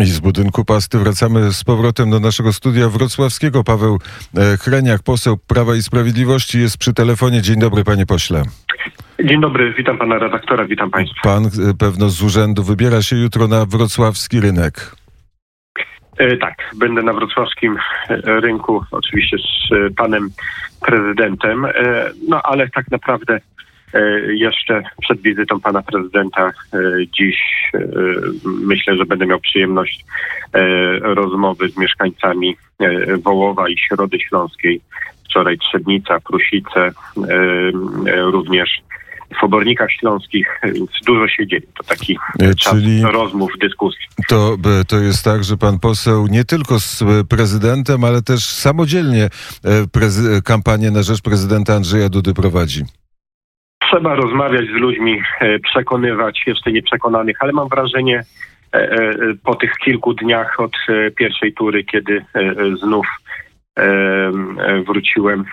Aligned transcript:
I 0.00 0.06
z 0.06 0.20
budynku 0.20 0.64
pasty 0.64 0.98
wracamy 0.98 1.52
z 1.52 1.64
powrotem 1.64 2.10
do 2.10 2.20
naszego 2.20 2.52
studia 2.52 2.88
wrocławskiego. 2.88 3.64
Paweł 3.64 3.98
e, 4.36 4.56
Chreniak, 4.56 5.02
poseł 5.02 5.36
Prawa 5.36 5.76
i 5.76 5.82
Sprawiedliwości 5.82 6.60
jest 6.60 6.78
przy 6.78 6.94
telefonie. 6.94 7.42
Dzień 7.42 7.60
dobry, 7.60 7.84
panie 7.84 8.06
pośle. 8.06 8.42
Dzień 9.24 9.40
dobry, 9.40 9.74
witam 9.74 9.98
pana 9.98 10.18
redaktora, 10.18 10.64
witam 10.64 10.90
państwa. 10.90 11.20
Pan 11.22 11.46
e, 11.46 11.48
pewno 11.78 12.08
z 12.08 12.22
urzędu 12.22 12.62
wybiera 12.62 13.02
się 13.02 13.16
jutro 13.16 13.48
na 13.48 13.66
wrocławski 13.66 14.40
rynek. 14.40 14.96
E, 16.18 16.36
tak, 16.36 16.54
będę 16.76 17.02
na 17.02 17.12
wrocławskim 17.12 17.76
e, 18.08 18.40
rynku, 18.40 18.84
oczywiście 18.90 19.36
z 19.38 19.94
panem 19.96 20.30
prezydentem, 20.86 21.64
e, 21.64 21.72
no 22.28 22.42
ale 22.42 22.68
tak 22.68 22.90
naprawdę 22.90 23.40
jeszcze 24.28 24.82
przed 25.02 25.20
wizytą 25.22 25.60
pana 25.60 25.82
prezydenta 25.82 26.46
e, 26.74 26.78
dziś 27.18 27.36
e, 27.74 27.78
myślę, 28.44 28.96
że 28.96 29.04
będę 29.06 29.26
miał 29.26 29.40
przyjemność 29.40 30.04
e, 30.52 30.60
rozmowy 30.98 31.68
z 31.70 31.76
mieszkańcami 31.76 32.56
e, 32.80 33.16
Wołowa 33.16 33.68
i 33.68 33.78
Środy 33.78 34.18
Śląskiej. 34.28 34.80
Wczoraj 35.24 35.58
Trzebnica, 35.58 36.20
Prusice, 36.20 36.80
e, 36.80 36.92
e, 38.12 38.20
również 38.22 38.70
w 39.40 39.44
Obornikach 39.44 39.90
Śląskich, 39.92 40.60
więc 40.62 40.90
dużo 41.06 41.28
się 41.28 41.46
dzieje. 41.46 41.62
To 41.78 41.84
taki 41.84 42.18
E, 42.40 42.54
czas 42.54 42.72
czyli- 42.74 43.02
rozmów, 43.02 43.50
dyskusji. 43.60 44.00
To, 44.28 44.56
e, 44.80 44.84
to 44.84 44.96
jest 44.98 45.24
tak, 45.24 45.44
że 45.44 45.56
pan 45.56 45.78
poseł 45.78 46.26
nie 46.26 46.44
tylko 46.44 46.80
z 46.80 47.02
e, 47.02 47.06
prezydentem, 47.28 48.04
ale 48.04 48.22
też 48.22 48.44
samodzielnie 48.44 49.24
e, 49.24 49.28
prezy- 49.86 50.42
kampanię 50.42 50.90
na 50.90 51.02
rzecz 51.02 51.22
prezydenta 51.22 51.74
Andrzeja 51.74 52.08
Dudy 52.08 52.34
prowadzi. 52.34 52.82
Trzeba 53.90 54.14
rozmawiać 54.14 54.66
z 54.66 54.80
ludźmi, 54.80 55.22
e, 55.40 55.58
przekonywać 55.58 56.42
jeszcze 56.46 56.72
nieprzekonanych, 56.72 57.36
ale 57.40 57.52
mam 57.52 57.68
wrażenie 57.68 58.24
e, 58.74 58.78
e, 58.78 59.14
po 59.44 59.54
tych 59.54 59.72
kilku 59.84 60.14
dniach 60.14 60.60
od 60.60 60.72
pierwszej 61.16 61.52
tury, 61.52 61.84
kiedy 61.84 62.24
znów 62.82 63.06
wróciłem 64.86 65.44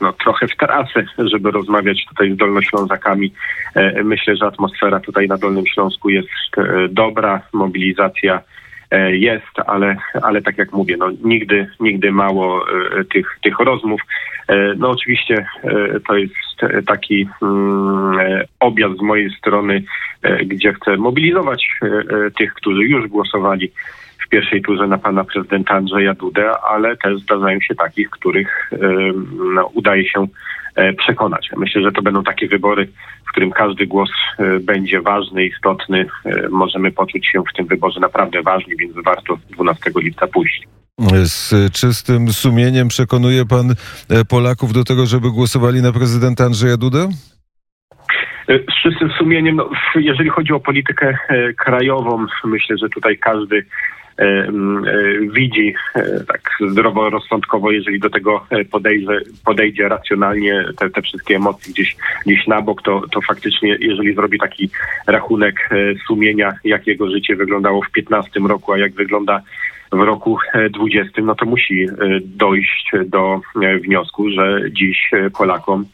no, 0.00 0.12
trochę 0.12 0.48
w 0.48 0.56
trasę, 0.56 1.04
żeby 1.18 1.50
rozmawiać 1.50 2.04
tutaj 2.08 2.32
z 2.32 2.36
Dolnoślązakami. 2.36 3.32
Myślę, 4.04 4.36
że 4.36 4.46
atmosfera 4.46 5.00
tutaj 5.00 5.28
na 5.28 5.38
Dolnym 5.38 5.66
Śląsku 5.66 6.10
jest 6.10 6.28
dobra, 6.90 7.40
mobilizacja 7.52 8.40
jest, 9.10 9.58
ale, 9.66 9.96
ale 10.22 10.42
tak 10.42 10.58
jak 10.58 10.72
mówię, 10.72 10.96
no, 10.96 11.10
nigdy, 11.24 11.66
nigdy 11.80 12.12
mało 12.12 12.64
e, 12.68 13.04
tych, 13.04 13.38
tych 13.42 13.58
rozmów. 13.58 14.00
E, 14.48 14.74
No 14.78 14.90
oczywiście 14.90 15.46
e, 15.64 16.00
to 16.08 16.16
jest 16.16 16.34
e, 16.62 16.82
taki 16.82 17.28
mm, 17.42 18.18
e, 18.18 18.44
objazd 18.60 18.98
z 18.98 19.02
mojej 19.02 19.30
strony, 19.30 19.82
e, 20.22 20.44
gdzie 20.44 20.72
chcę 20.72 20.96
mobilizować 20.96 21.66
e, 21.82 21.86
e, 21.86 22.30
tych, 22.30 22.54
którzy 22.54 22.82
już 22.82 23.08
głosowali 23.08 23.70
pierwszej 24.34 24.62
turze 24.62 24.86
na 24.86 24.98
pana 24.98 25.24
prezydenta 25.24 25.74
Andrzeja 25.74 26.14
Dudę, 26.14 26.52
ale 26.70 26.96
też 26.96 27.22
zdarzają 27.22 27.60
się 27.60 27.74
takich, 27.74 28.10
których 28.10 28.70
no, 29.54 29.66
udaje 29.66 30.08
się 30.08 30.26
e, 30.74 30.92
przekonać. 30.92 31.50
Myślę, 31.56 31.82
że 31.82 31.92
to 31.92 32.02
będą 32.02 32.22
takie 32.22 32.48
wybory, 32.48 32.88
w 33.26 33.30
którym 33.30 33.50
każdy 33.50 33.86
głos 33.86 34.10
e, 34.38 34.60
będzie 34.60 35.00
ważny, 35.00 35.46
istotny. 35.46 36.06
E, 36.24 36.48
Możemy 36.48 36.92
poczuć 36.92 37.26
się 37.26 37.42
w 37.42 37.56
tym 37.56 37.66
wyborze 37.66 38.00
naprawdę 38.00 38.42
ważni, 38.42 38.76
więc 38.76 38.92
warto 39.04 39.38
12 39.50 39.90
lipca 39.96 40.26
pójść. 40.26 40.62
Z 41.24 41.72
czystym 41.72 42.32
sumieniem 42.32 42.88
przekonuje 42.88 43.46
pan 43.46 43.74
Polaków 44.28 44.72
do 44.72 44.84
tego, 44.84 45.06
żeby 45.06 45.30
głosowali 45.30 45.82
na 45.82 45.92
prezydenta 45.92 46.44
Andrzeja 46.44 46.76
Dudę? 46.76 47.08
E, 48.48 48.58
Z 48.58 48.82
czystym 48.82 49.10
sumieniem, 49.10 49.56
no, 49.56 49.70
jeżeli 49.94 50.30
chodzi 50.30 50.52
o 50.52 50.60
politykę 50.60 51.18
e, 51.28 51.52
krajową, 51.52 52.26
myślę, 52.44 52.78
że 52.78 52.88
tutaj 52.88 53.18
każdy 53.18 53.64
e, 54.18 54.22
e, 54.22 54.48
widzi 55.32 55.74
tak 56.28 56.50
zdroworozsądkowo, 56.70 57.70
jeżeli 57.70 58.00
do 58.00 58.10
tego 58.10 58.46
podejdzie, 58.70 59.20
podejdzie 59.44 59.88
racjonalnie, 59.88 60.64
te, 60.78 60.90
te 60.90 61.02
wszystkie 61.02 61.36
emocje 61.36 61.72
gdzieś, 61.72 61.96
gdzieś 62.26 62.46
na 62.46 62.62
bok, 62.62 62.82
to, 62.82 63.02
to 63.12 63.20
faktycznie, 63.20 63.76
jeżeli 63.80 64.14
zrobi 64.14 64.38
taki 64.38 64.70
rachunek 65.06 65.70
sumienia, 66.06 66.52
jak 66.64 66.86
jego 66.86 67.10
życie 67.10 67.36
wyglądało 67.36 67.82
w 67.82 67.90
15 67.90 68.40
roku, 68.40 68.72
a 68.72 68.78
jak 68.78 68.92
wygląda 68.92 69.42
w 69.94 70.00
roku 70.00 70.38
e, 70.54 70.70
20, 70.70 71.22
no 71.22 71.34
to 71.34 71.46
musi 71.46 71.84
e, 71.84 71.88
dojść 72.24 72.90
do 73.06 73.40
e, 73.62 73.78
wniosku, 73.78 74.30
że 74.30 74.60
dziś 74.70 75.10
e, 75.12 75.30
Polakom 75.30 75.84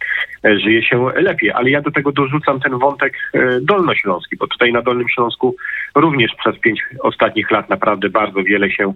żyje 0.44 0.82
się 0.82 1.06
lepiej. 1.14 1.50
Ale 1.50 1.70
ja 1.70 1.80
do 1.80 1.90
tego 1.90 2.12
dorzucam 2.12 2.60
ten 2.60 2.78
wątek 2.78 3.14
dolnośląski, 3.62 4.36
bo 4.36 4.46
tutaj 4.46 4.72
na 4.72 4.82
Dolnym 4.82 5.08
Śląsku 5.08 5.56
również 5.94 6.34
przez 6.34 6.58
pięć 6.58 6.80
ostatnich 7.00 7.50
lat 7.50 7.70
naprawdę 7.70 8.08
bardzo 8.08 8.42
wiele 8.42 8.70
się 8.70 8.94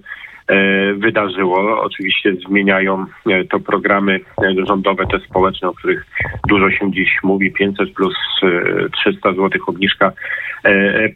wydarzyło. 0.97 1.83
Oczywiście 1.83 2.35
zmieniają 2.49 3.07
to 3.51 3.61
programy 3.61 4.21
rządowe, 4.67 5.07
te 5.07 5.19
społeczne, 5.19 5.69
o 5.69 5.75
których 5.75 6.07
dużo 6.49 6.71
się 6.71 6.93
dziś 6.93 7.19
mówi, 7.23 7.53
500 7.53 7.93
plus 7.93 8.15
e, 8.43 8.89
300 8.91 9.33
zł 9.33 9.51
obniżka 9.67 10.13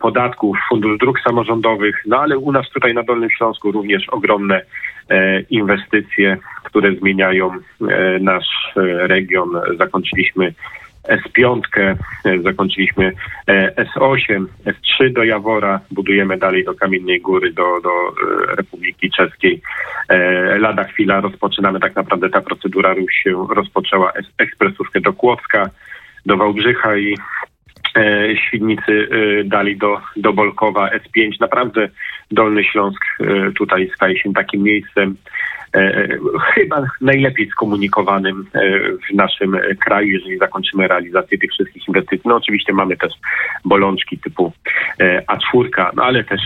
podatków, 0.01 0.57
fundusz 0.69 0.99
dróg 0.99 1.21
samorządowych, 1.21 2.03
no 2.07 2.19
ale 2.19 2.39
u 2.39 2.53
nas 2.53 2.71
tutaj 2.71 2.95
na 2.95 3.03
Dolnym 3.03 3.31
Śląsku 3.31 3.73
również 3.79 4.09
ogromne 4.09 4.61
e, 5.09 5.41
inwestycje, 5.41 6.37
które 6.65 6.95
zmieniają 6.95 7.51
e, 7.53 8.19
nasz 8.21 8.49
e, 8.77 8.81
region. 9.07 9.49
Zakończyliśmy 9.79 10.55
S5, 11.09 11.61
e, 11.77 11.97
zakończyliśmy 12.43 13.13
e, 13.47 13.85
S8, 13.85 14.47
S3 14.67 15.13
do 15.13 15.25
Jawora, 15.25 15.81
budujemy 15.91 16.39
dalej 16.39 16.65
do 16.65 16.75
Kamiennej 16.75 17.21
Góry, 17.21 17.53
do, 17.53 17.81
do 17.81 17.91
Republiki 18.57 19.11
Czeskiej. 19.11 19.63
Lada 20.59 20.85
chwila 20.85 21.21
rozpoczynamy, 21.21 21.81
tak 21.81 21.97
naprawdę 21.97 22.31
ta 22.31 22.41
procedura 22.41 22.95
już 22.95 23.13
się 23.13 23.47
rozpoczęła, 23.55 24.13
Es- 24.13 24.33
ekspresówkę 24.39 25.01
do 25.01 25.13
Kłodzka, 25.13 25.71
do 26.27 26.37
Wałbrzycha 26.37 26.97
i 26.97 27.17
Świdnicy 28.47 29.09
dali 29.45 29.77
do, 29.77 30.01
do 30.17 30.33
Bolkowa 30.33 30.91
S5. 30.91 31.41
Naprawdę 31.41 31.89
Dolny 32.31 32.65
Śląsk 32.65 33.05
e, 33.21 33.53
tutaj 33.53 33.91
staje 33.95 34.19
się 34.19 34.33
takim 34.33 34.63
miejscem 34.63 35.17
e, 35.75 36.09
chyba 36.55 36.83
najlepiej 37.01 37.49
skomunikowanym 37.49 38.47
e, 38.55 38.61
w 38.91 39.15
naszym 39.15 39.57
kraju, 39.81 40.09
jeżeli 40.09 40.39
zakończymy 40.39 40.89
realizację 40.89 41.39
tych 41.39 41.51
wszystkich 41.51 41.89
inwestycji. 41.89 42.23
No 42.25 42.37
oczywiście 42.37 42.73
mamy 42.73 42.97
też 42.97 43.13
bolączki 43.65 44.19
typu 44.19 44.53
e, 45.01 45.23
A4, 45.23 45.91
no 45.97 46.05
ale 46.05 46.25
też 46.25 46.41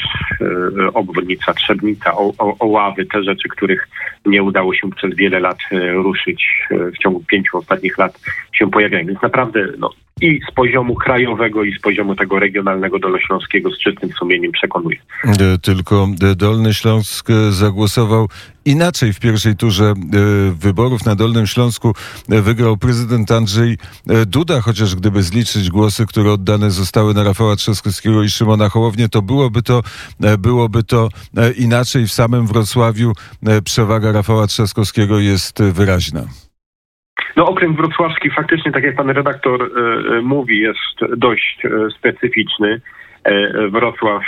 obwodnica 0.95 1.55
Trzebnica, 1.55 2.13
Oławy, 2.39 3.07
te 3.07 3.23
rzeczy, 3.23 3.49
których 3.49 3.89
nie 4.27 4.43
udało 4.43 4.75
się 4.75 4.91
przez 4.91 5.15
wiele 5.15 5.41
lat 5.41 5.59
ruszyć 5.93 6.69
w 6.71 6.99
ciągu 6.99 7.25
pięciu 7.27 7.59
ostatnich 7.59 7.99
lat 7.99 8.21
się 8.53 8.71
pojawiają. 8.71 9.07
Więc 9.07 9.23
naprawdę 9.23 9.69
no, 9.79 9.91
i 10.23 10.41
z 10.51 10.55
poziomu 10.55 10.95
krajowego, 10.95 11.65
i 11.65 11.75
z 11.79 11.81
poziomu 11.81 12.15
tego 12.17 12.39
regionalnego 12.39 12.99
dolnośląskiego 12.99 13.71
z 13.71 13.79
czystym 13.79 14.11
sumieniem 14.13 14.53
przekonuję. 14.53 14.97
E, 15.25 15.59
Tylko 15.59 16.09
e, 16.23 16.35
Dolny 16.35 16.75
Śląsk 16.75 17.31
e, 17.31 17.53
zagłosował 17.53 18.29
inaczej 18.65 19.13
w 19.13 19.21
pierwszej 19.21 19.57
turze 19.57 19.85
e, 19.85 19.95
wyborów 20.51 21.05
na 21.05 21.15
Dolnym 21.15 21.47
Śląsku. 21.47 21.95
Wygrał 22.29 22.77
prezydent 22.77 23.31
Andrzej 23.31 23.77
Duda, 24.27 24.61
chociaż 24.61 24.95
gdyby 24.97 25.23
zliczyć 25.23 25.71
głosy, 25.71 26.07
które 26.07 26.33
oddane 26.33 26.71
zostały 26.71 27.15
na 27.15 27.25
Rafała 27.25 27.57
Trzaskowskiego 27.57 28.23
i 28.23 28.29
Szymona 28.29 28.69
Hołownię, 28.69 29.09
to 29.09 29.23
byłoby 29.23 29.63
to, 29.63 29.83
byłoby 30.39 30.83
to 30.83 31.09
inaczej. 31.57 32.07
W 32.07 32.13
samym 32.13 32.47
Wrocławiu 32.47 33.13
przewaga 33.65 34.13
Rafała 34.13 34.47
Trzaskowskiego 34.47 35.19
jest 35.19 35.63
wyraźna. 35.63 36.25
No 37.37 37.49
okręg 37.49 37.77
wrocławski 37.77 38.31
faktycznie, 38.31 38.73
tak 38.73 38.85
jak 38.85 38.97
pan 38.97 39.11
redaktor 39.11 39.63
e, 39.63 39.67
e, 40.19 40.23
mówi, 40.23 40.61
jest 40.61 41.17
dość 41.17 41.63
e, 41.65 41.91
specyficzny. 41.99 42.81
Wrocław 43.71 44.23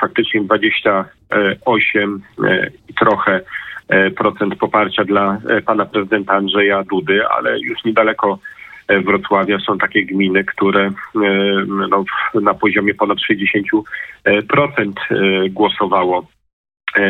faktycznie 0.00 0.40
28 0.40 2.22
e, 2.44 2.70
i 2.88 2.94
trochę 2.94 3.40
procent 4.16 4.56
poparcia 4.56 5.04
dla 5.04 5.38
pana 5.66 5.86
prezydenta 5.86 6.32
Andrzeja 6.32 6.82
Dudy, 6.82 7.26
ale 7.28 7.60
już 7.60 7.84
niedaleko 7.84 8.38
Wrocławia 8.88 9.58
są 9.58 9.78
takie 9.78 10.04
gminy, 10.04 10.44
które 10.44 10.90
no, 11.90 12.04
na 12.40 12.54
poziomie 12.54 12.94
ponad 12.94 13.18
60% 13.18 13.82
e, 14.24 14.42
procent, 14.42 15.00
e, 15.10 15.48
głosowało 15.48 16.26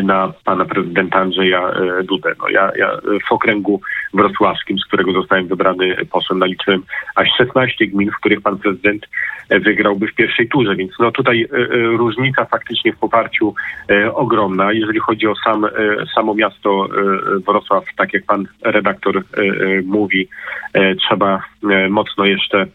na 0.02 0.32
pana 0.44 0.64
prezydenta 0.64 1.18
Andrzeja 1.18 1.70
e, 1.70 2.02
Dudę. 2.02 2.32
No 2.38 2.48
ja, 2.48 2.70
ja 2.76 2.90
w 3.28 3.32
okręgu 3.32 3.80
wrocławskim, 4.14 4.78
z 4.78 4.84
którego 4.84 5.12
zostałem 5.12 5.46
wybrany 5.46 5.96
posłem, 6.10 6.38
naliczyłem 6.38 6.82
aż 7.14 7.28
16 7.38 7.86
gmin, 7.86 8.10
w 8.10 8.16
których 8.16 8.40
pan 8.40 8.58
prezydent 8.58 9.06
e, 9.48 9.60
wygrałby 9.60 10.06
w 10.06 10.14
pierwszej 10.14 10.48
turze, 10.48 10.76
więc 10.76 10.92
no 11.00 11.10
tutaj 11.10 11.42
e, 11.42 11.56
e, 11.56 11.66
różnica 11.96 12.44
faktycznie 12.44 12.92
w 12.92 12.98
poparciu 12.98 13.54
e, 13.90 14.14
ogromna. 14.14 14.72
Jeżeli 14.72 14.98
chodzi 14.98 15.26
o 15.26 15.34
sam, 15.44 15.64
e, 15.64 15.70
samo 16.14 16.34
miasto 16.34 16.86
e, 16.86 17.38
Wrocław, 17.46 17.84
tak 17.96 18.14
jak 18.14 18.24
pan 18.24 18.46
redaktor 18.62 19.16
e, 19.16 19.20
e, 19.20 19.52
mówi, 19.84 20.28
e, 20.72 20.94
trzeba 20.94 21.42
e, 21.70 21.88
mocno 21.88 22.24
jeszcze 22.24 22.66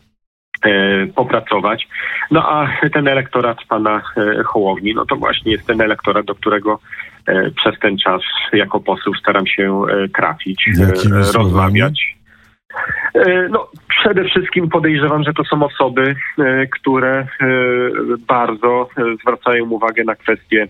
popracować. 1.15 1.87
No 2.31 2.49
a 2.49 2.67
ten 2.93 3.07
elektorat 3.07 3.57
pana 3.69 4.01
Hołowni, 4.45 4.93
no 4.93 5.05
to 5.05 5.15
właśnie 5.15 5.51
jest 5.51 5.67
ten 5.67 5.81
elektorat, 5.81 6.25
do 6.25 6.35
którego 6.35 6.79
przez 7.55 7.79
ten 7.79 7.97
czas 7.97 8.21
jako 8.53 8.79
poseł 8.79 9.13
staram 9.13 9.47
się 9.47 9.81
trafić, 10.15 10.69
Jakimi 10.79 11.23
rozmawiać. 11.35 12.17
No, 13.49 13.67
przede 13.89 14.23
wszystkim 14.23 14.69
podejrzewam, 14.69 15.23
że 15.23 15.33
to 15.33 15.43
są 15.43 15.63
osoby, 15.63 16.15
które 16.71 17.27
bardzo 18.27 18.89
zwracają 19.21 19.65
uwagę 19.69 20.03
na 20.03 20.15
kwestie 20.15 20.67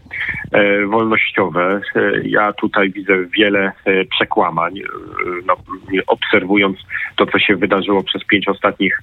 wolnościowe. 0.88 1.82
Ja 2.24 2.54
tutaj 2.54 2.92
widzę 2.92 3.14
wiele 3.38 3.72
przekłamań. 4.12 4.74
No, 5.46 5.56
obserwując 6.08 6.78
to, 7.16 7.26
co 7.26 7.40
się 7.40 7.56
wydarzyło 7.56 8.04
przez 8.04 8.26
pięć 8.26 8.48
ostatnich 8.48 9.02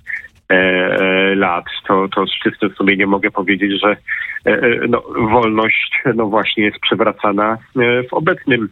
lat, 1.36 1.64
to, 1.88 2.08
to 2.08 2.26
z 2.26 2.38
czystym 2.42 2.70
sumieniem 2.70 3.08
mogę 3.08 3.30
powiedzieć, 3.30 3.80
że 3.82 3.96
no, 4.88 5.02
wolność 5.30 6.02
no 6.14 6.26
właśnie 6.26 6.64
jest 6.64 6.78
przywracana 6.78 7.58
w 8.10 8.12
obecnym 8.14 8.68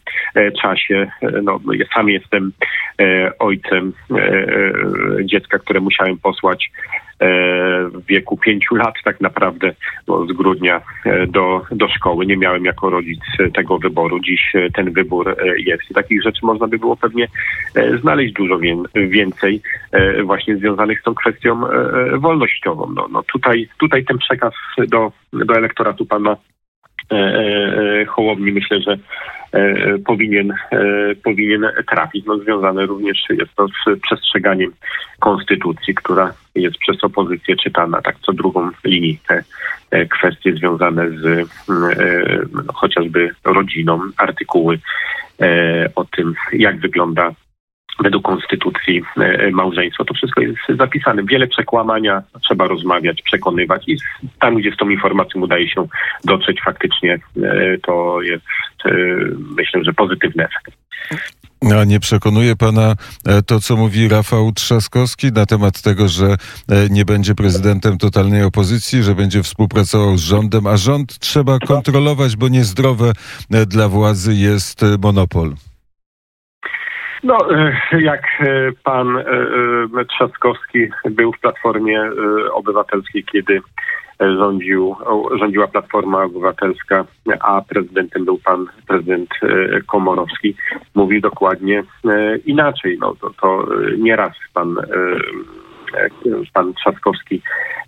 czasie. 0.63 1.11
No, 1.43 1.61
ja 1.73 1.85
sam 1.95 2.09
jestem 2.09 2.53
ojcem 3.39 3.93
dziecka, 5.25 5.59
które 5.59 5.81
musiałem 5.81 6.19
posłać 6.19 6.71
w 7.93 8.07
wieku 8.09 8.37
pięciu 8.37 8.75
lat 8.75 8.95
tak 9.05 9.21
naprawdę 9.21 9.73
bo 10.07 10.27
z 10.27 10.33
grudnia 10.33 10.81
do, 11.29 11.63
do 11.71 11.89
szkoły. 11.89 12.27
Nie 12.27 12.37
miałem 12.37 12.65
jako 12.65 12.91
rodzic 12.91 13.21
tego 13.55 13.79
wyboru. 13.79 14.21
Dziś 14.21 14.53
ten 14.75 14.93
wybór 14.93 15.37
jest. 15.57 15.91
I 15.91 15.95
takich 15.95 16.23
rzeczy 16.23 16.41
można 16.43 16.69
by 16.69 16.79
było 16.79 16.97
pewnie 16.97 17.29
znaleźć 18.01 18.33
dużo 18.33 18.59
więcej 18.95 19.63
właśnie 20.25 20.57
związanych 20.57 21.01
z 21.01 21.03
tą 21.03 21.15
kwestią 21.15 21.61
wolnościową. 22.19 22.93
No, 22.95 23.09
no 23.13 23.23
tutaj, 23.23 23.69
tutaj 23.79 24.05
ten 24.05 24.19
przekaz 24.19 24.55
do, 24.89 25.13
do 25.33 25.55
elektoratu 25.55 26.07
pana 26.07 26.37
Hołowni 28.09 28.53
myślę, 28.53 28.81
że 28.81 28.97
powinien, 30.07 30.55
powinien 31.25 31.67
trafić. 31.89 32.27
No, 32.27 32.39
związane 32.39 32.87
również 32.87 33.25
jest 33.31 33.55
to 33.55 33.67
z 33.69 34.01
przestrzeganiem 34.01 34.71
konstytucji, 35.21 35.95
która 35.95 36.33
jest 36.55 36.79
przez 36.79 37.05
opozycję 37.05 37.57
czytana 37.57 38.03
tak 38.03 38.17
co 38.19 38.33
drugą 38.33 38.71
linijkę. 38.85 39.43
Kwestie 40.11 40.53
związane 40.53 41.11
z 41.11 41.49
no, 41.69 42.73
chociażby 42.75 43.31
rodziną, 43.45 44.01
artykuły 44.17 44.79
o 45.95 46.05
tym, 46.05 46.35
jak 46.53 46.81
wygląda 46.81 47.31
według 48.03 48.25
konstytucji 48.25 49.03
małżeństwo. 49.53 50.05
To 50.05 50.15
wszystko 50.15 50.41
jest 50.41 50.59
zapisane. 50.69 51.23
Wiele 51.25 51.47
przekłamania, 51.47 52.23
trzeba 52.43 52.67
rozmawiać, 52.67 53.23
przekonywać 53.23 53.89
i 53.89 53.97
tam, 54.41 54.55
gdzie 54.55 54.73
z 54.73 54.77
tą 54.77 54.89
informacją 54.89 55.41
udaje 55.41 55.69
się 55.69 55.87
dotrzeć 56.25 56.61
faktycznie, 56.65 57.19
to 57.87 58.23
jest 58.23 58.45
myślę, 59.57 59.85
że 59.85 59.93
pozytywny 59.93 60.45
efekt. 60.45 60.83
A 61.81 61.85
nie 61.85 62.01
przekonuje 62.01 62.57
pana 62.57 62.95
to, 63.47 63.61
co 63.61 63.77
mówi 63.77 64.09
Rafał 64.09 64.53
Trzaskowski 64.53 65.33
na 65.33 65.47
temat 65.47 65.83
tego, 65.83 66.09
że 66.09 66.37
nie 66.91 67.05
będzie 67.05 67.35
prezydentem 67.35 67.99
totalnej 67.99 68.43
opozycji, 68.43 69.03
że 69.03 69.15
będzie 69.15 69.43
współpracował 69.43 70.17
z 70.17 70.21
rządem, 70.21 70.67
a 70.67 70.77
rząd 70.77 71.19
trzeba 71.19 71.59
kontrolować, 71.59 72.37
bo 72.37 72.49
niezdrowe 72.49 73.13
dla 73.67 73.89
władzy 73.89 74.35
jest 74.35 74.85
monopol. 75.03 75.55
No, 77.23 77.39
jak 77.99 78.23
pan 78.85 79.25
Trzaskowski 80.09 80.89
był 81.11 81.33
w 81.33 81.41
Platformie 81.41 82.11
Obywatelskiej, 82.53 83.25
kiedy 83.25 83.61
rządził, 84.21 84.97
rządziła 85.39 85.67
Platforma 85.67 86.23
Obywatelska, 86.25 87.05
a 87.41 87.63
prezydentem 87.69 88.25
był 88.25 88.39
pan 88.39 88.67
prezydent 88.89 89.31
Komorowski, 89.87 90.57
mówił 90.95 91.21
dokładnie 91.21 91.83
inaczej. 92.47 92.99
No, 93.01 93.15
to, 93.21 93.31
to 93.41 93.67
nieraz 93.99 94.33
pan 94.55 94.77
pan 96.53 96.75
Trzaskowski 96.75 97.43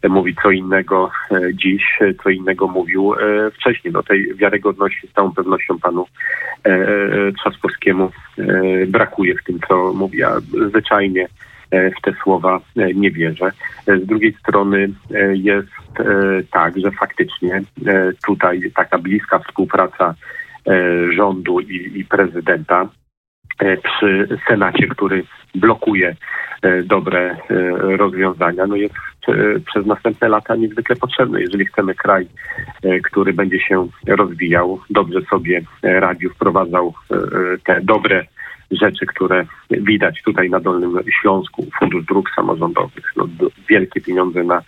mówi 0.08 0.34
co 0.42 0.50
innego 0.50 1.10
dziś, 1.52 1.98
co 2.22 2.30
innego 2.30 2.68
mówił 2.68 3.14
wcześniej. 3.54 3.92
Do 3.92 4.02
tej 4.02 4.34
wiarygodności 4.34 5.08
z 5.08 5.12
całą 5.12 5.32
pewnością 5.32 5.78
panu 5.78 6.06
Trzaskowskiemu 7.38 8.10
brakuje 8.86 9.34
w 9.34 9.44
tym, 9.44 9.58
co 9.68 9.92
mówi. 9.92 10.18
Ja 10.18 10.36
zwyczajnie 10.68 11.26
w 11.70 12.02
te 12.02 12.12
słowa 12.22 12.60
nie 12.94 13.10
wierzę. 13.10 13.50
Z 13.86 14.06
drugiej 14.06 14.32
strony 14.32 14.88
jest 15.32 15.72
tak, 16.50 16.78
że 16.78 16.90
faktycznie 16.90 17.62
tutaj 18.26 18.70
taka 18.74 18.98
bliska 18.98 19.38
współpraca 19.38 20.14
rządu 21.16 21.60
i, 21.60 21.92
i 21.94 22.04
prezydenta 22.04 22.88
przy 23.58 24.38
Senacie, 24.48 24.86
który 24.86 25.24
blokuje 25.54 26.16
dobre 26.84 27.36
rozwiązania, 27.80 28.66
no 28.66 28.76
jest 28.76 28.94
przez 29.66 29.86
następne 29.86 30.28
lata 30.28 30.56
niezwykle 30.56 30.96
potrzebny. 30.96 31.40
Jeżeli 31.40 31.66
chcemy 31.66 31.94
kraj, 31.94 32.26
który 33.04 33.32
będzie 33.32 33.60
się 33.60 33.88
rozwijał, 34.06 34.80
dobrze 34.90 35.20
sobie 35.22 35.62
radził, 35.82 36.30
wprowadzał 36.30 36.94
te 37.64 37.80
dobre 37.82 38.26
rzeczy, 38.70 39.06
które 39.06 39.44
widać 39.70 40.22
tutaj 40.22 40.50
na 40.50 40.60
Dolnym 40.60 41.00
Śląsku, 41.20 41.66
Fundusz 41.78 42.04
Dróg 42.04 42.30
Samorządowych, 42.36 43.12
no, 43.16 43.28
wielkie 43.68 44.00
pieniądze 44.00 44.44
na 44.44 44.62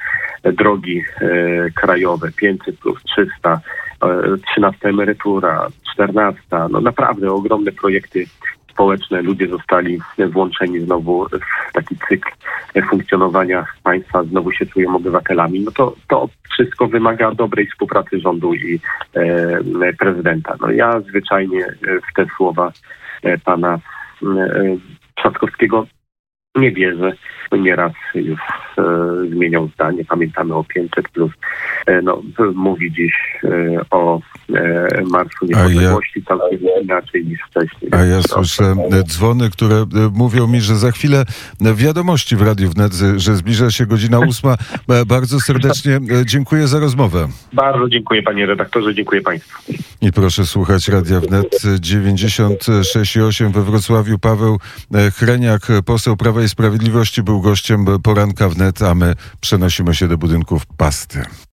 drogi 0.53 1.03
e, 1.21 1.71
krajowe, 1.71 2.31
500 2.37 2.79
plus 2.79 3.03
300, 3.05 3.61
e, 4.03 4.09
13 4.51 4.89
emerytura, 4.89 5.67
14, 5.93 6.41
no 6.71 6.81
naprawdę 6.81 7.33
ogromne 7.33 7.73
projekty 7.73 8.27
społeczne, 8.77 9.23
ludzie 9.23 9.49
zostali 9.49 9.99
włączeni 10.19 10.81
znowu 10.81 11.27
w 11.29 11.73
taki 11.73 11.97
cykl 12.09 12.31
funkcjonowania 12.91 13.67
państwa, 13.83 14.25
znowu 14.25 14.53
się 14.53 14.67
czują 14.67 14.97
obywatelami, 14.97 15.61
no 15.61 15.71
to, 15.71 15.95
to 16.09 16.29
wszystko 16.53 16.87
wymaga 16.87 17.31
dobrej 17.31 17.67
współpracy 17.67 18.21
rządu 18.21 18.55
i 18.55 18.81
e, 19.15 19.93
prezydenta. 19.99 20.55
No 20.61 20.71
ja 20.71 21.01
zwyczajnie 21.01 21.67
w 22.11 22.15
te 22.15 22.27
słowa 22.37 22.73
pana 23.45 23.79
Trzaskowskiego 25.15 25.87
nie 26.57 26.73
wierzę. 26.73 27.13
Nieraz 27.53 27.93
już 28.15 28.41
e, 28.79 28.83
zmieniał 29.31 29.69
zdanie. 29.75 30.05
Pamiętamy 30.05 30.55
o 30.55 30.65
500 30.65 31.09
plus. 31.09 31.33
E, 31.87 32.03
no, 32.03 32.23
mówi 32.55 32.93
dziś 32.93 33.13
e, 33.45 33.81
o 33.91 34.21
e, 34.55 35.03
Marszu 35.11 35.47
Niepodległości 35.47 36.23
ja, 36.31 36.39
całkiem 36.39 36.61
inaczej 36.83 37.27
niż 37.27 37.41
wcześniej. 37.51 37.91
A 37.93 38.05
ja 38.05 38.23
słyszę 38.23 38.75
dzwony, 39.05 39.51
które 39.51 39.85
mówią 40.15 40.47
mi, 40.47 40.61
że 40.61 40.75
za 40.75 40.91
chwilę 40.91 41.25
wiadomości 41.75 42.37
w 42.37 42.43
Radiu 42.43 42.71
Wnet, 42.71 42.93
że 43.17 43.37
zbliża 43.37 43.71
się 43.71 43.87
godzina 43.87 44.19
ósma. 44.19 44.57
Bardzo 45.07 45.41
serdecznie 45.41 45.99
dziękuję 46.25 46.67
za 46.67 46.81
rozmowę. 46.81 47.29
Bardzo 47.53 47.89
dziękuję 47.89 48.23
panie 48.23 48.47
redaktorze, 48.47 48.95
dziękuję 48.95 49.21
państwu. 49.21 49.73
I 50.03 50.13
proszę 50.13 50.47
słuchać 50.47 50.89
Radia 50.89 51.21
Wnet 51.21 51.63
96,8 51.81 53.53
we 53.53 53.63
Wrocławiu. 53.63 54.19
Paweł 54.19 54.59
Chreniak, 55.15 55.63
poseł 55.87 56.17
Prawa 56.17 56.43
i 56.47 56.49
Sprawiedliwości 56.49 57.23
był 57.23 57.41
gościem 57.41 57.87
poranka 58.03 58.49
wnet, 58.49 58.83
a 58.83 58.95
my 58.95 59.15
przenosimy 59.41 59.95
się 59.95 60.09
do 60.09 60.19
budynków 60.19 60.67
pasty. 60.67 61.23